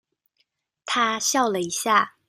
[0.87, 2.15] 她笑了一下